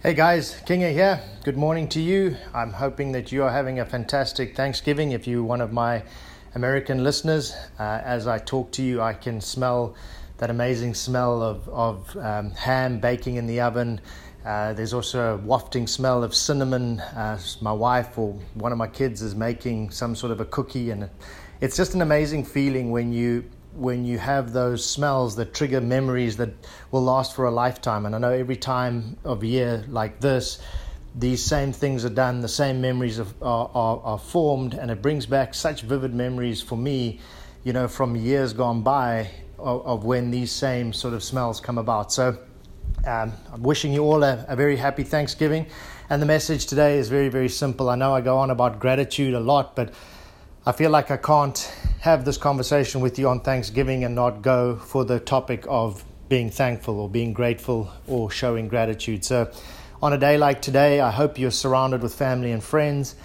[0.00, 1.20] Hey guys, Kinga here.
[1.42, 2.36] Good morning to you.
[2.54, 5.10] I'm hoping that you are having a fantastic Thanksgiving.
[5.10, 6.04] If you're one of my
[6.54, 9.96] American listeners, uh, as I talk to you, I can smell
[10.36, 14.00] that amazing smell of, of um, ham baking in the oven.
[14.44, 17.00] Uh, there's also a wafting smell of cinnamon.
[17.00, 20.92] Uh, my wife or one of my kids is making some sort of a cookie,
[20.92, 21.10] and
[21.60, 23.42] it's just an amazing feeling when you
[23.78, 26.50] when you have those smells that trigger memories that
[26.90, 28.06] will last for a lifetime.
[28.06, 30.58] And I know every time of year like this,
[31.14, 35.26] these same things are done, the same memories are, are, are formed, and it brings
[35.26, 37.20] back such vivid memories for me,
[37.64, 41.78] you know, from years gone by of, of when these same sort of smells come
[41.78, 42.12] about.
[42.12, 42.38] So
[43.06, 45.66] um, I'm wishing you all a, a very happy Thanksgiving.
[46.10, 47.90] And the message today is very, very simple.
[47.90, 49.92] I know I go on about gratitude a lot, but
[50.66, 54.76] I feel like I can't have this conversation with you on Thanksgiving and not go
[54.76, 59.24] for the topic of being thankful or being grateful or showing gratitude.
[59.24, 59.50] So,
[60.00, 63.16] on a day like today, I hope you're surrounded with family and friends.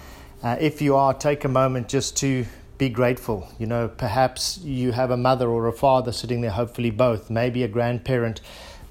[0.42, 2.44] Uh, if you are, take a moment just to
[2.76, 3.48] be grateful.
[3.60, 7.62] You know, perhaps you have a mother or a father sitting there, hopefully both, maybe
[7.62, 8.40] a grandparent,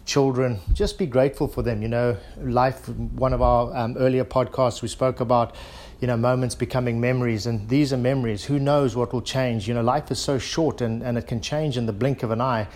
[0.05, 0.59] children.
[0.73, 1.81] Just be grateful for them.
[1.81, 5.55] You know, life, one of our um, earlier podcasts, we spoke about
[6.03, 8.43] you know, moments becoming memories, and these are memories.
[8.43, 9.69] Who knows what will change?
[9.69, 12.31] You know, life is so short and, and it can change in the blink of
[12.31, 12.67] an eye.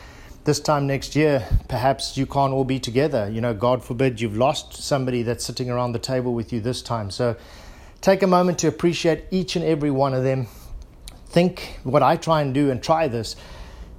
[0.45, 3.29] This time next year, perhaps you can't all be together.
[3.29, 6.81] You know, God forbid you've lost somebody that's sitting around the table with you this
[6.81, 7.11] time.
[7.11, 7.35] So
[7.99, 10.47] take a moment to appreciate each and every one of them.
[11.25, 13.35] Think what I try and do and try this.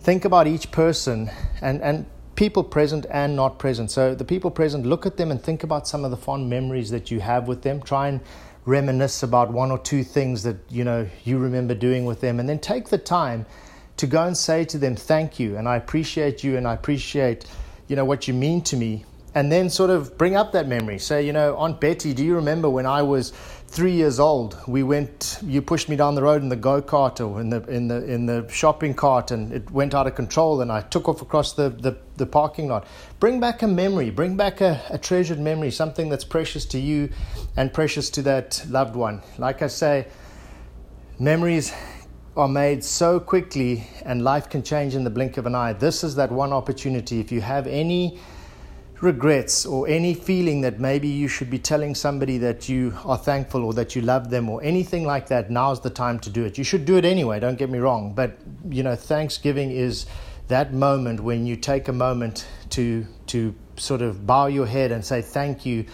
[0.00, 2.06] Think about each person and, and
[2.38, 3.90] people present and not present.
[3.90, 6.88] So the people present, look at them and think about some of the fond memories
[6.90, 7.82] that you have with them.
[7.82, 8.20] Try and
[8.64, 12.48] reminisce about one or two things that you know you remember doing with them and
[12.48, 13.44] then take the time
[13.96, 17.46] to go and say to them thank you and I appreciate you and I appreciate
[17.88, 19.06] you know what you mean to me
[19.38, 20.98] and then sort of bring up that memory.
[20.98, 23.30] Say, you know, Aunt Betty, do you remember when I was
[23.68, 24.58] three years old?
[24.66, 27.62] We went, you pushed me down the road in the go kart or in the
[27.68, 31.08] in the in the shopping cart, and it went out of control, and I took
[31.08, 32.88] off across the the, the parking lot.
[33.20, 37.08] Bring back a memory, bring back a, a treasured memory, something that's precious to you
[37.56, 39.22] and precious to that loved one.
[39.38, 40.08] Like I say,
[41.20, 41.72] memories
[42.36, 45.74] are made so quickly, and life can change in the blink of an eye.
[45.74, 47.20] This is that one opportunity.
[47.20, 48.18] If you have any
[49.00, 53.64] regrets or any feeling that maybe you should be telling somebody that you are thankful
[53.64, 56.58] or that you love them or anything like that, now's the time to do it.
[56.58, 58.14] You should do it anyway, don't get me wrong.
[58.14, 58.38] But,
[58.68, 60.06] you know, Thanksgiving is
[60.48, 65.04] that moment when you take a moment to, to sort of bow your head and
[65.04, 65.84] say thank you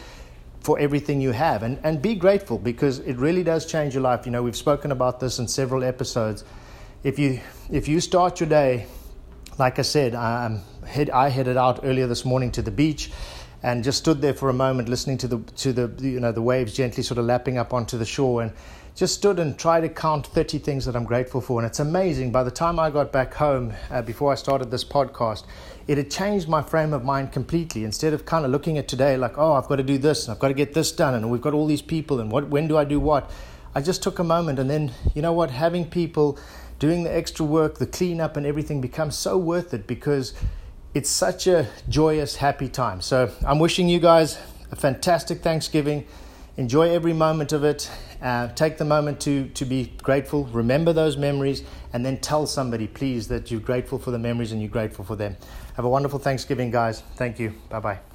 [0.61, 4.25] for everything you have and, and be grateful because it really does change your life.
[4.25, 6.43] You know, we've spoken about this in several episodes.
[7.03, 8.87] If you, if you start your day
[9.59, 13.11] like I said, um, head, I headed out earlier this morning to the beach
[13.63, 16.43] and just stood there for a moment listening to the to the you know the
[16.43, 18.53] waves gently sort of lapping up onto the shore and
[18.95, 21.59] just stood and tried to count 30 things that I'm grateful for.
[21.59, 24.85] And it's amazing by the time I got back home uh, before I started this
[24.85, 25.45] podcast
[25.87, 27.85] it had changed my frame of mind completely.
[27.85, 30.35] Instead of kind of looking at today like oh I've got to do this and
[30.35, 32.69] I've got to get this done and we've got all these people and what when
[32.69, 33.31] do I do what?
[33.75, 36.39] I just took a moment and then you know what having people
[36.79, 40.35] doing the extra work, the cleanup, and everything becomes so worth it because
[40.95, 43.01] it's such a joyous, happy time.
[43.01, 44.39] So I'm wishing you guys
[44.71, 46.07] a fantastic Thanksgiving.
[46.57, 47.91] Enjoy every moment of it.
[48.23, 50.45] Uh, take the moment to, to be grateful.
[50.47, 54.61] Remember those memories and then tell somebody, please, that you're grateful for the memories and
[54.61, 55.37] you're grateful for them.
[55.75, 57.03] Have a wonderful Thanksgiving, guys.
[57.17, 57.55] Thank you.
[57.69, 58.14] Bye bye.